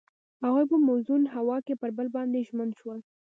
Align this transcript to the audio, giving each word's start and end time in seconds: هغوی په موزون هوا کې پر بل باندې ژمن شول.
هغوی 0.43 0.65
په 0.71 0.77
موزون 0.87 1.23
هوا 1.35 1.57
کې 1.65 1.73
پر 1.81 1.89
بل 1.97 2.07
باندې 2.15 2.45
ژمن 2.47 2.69
شول. 2.79 2.99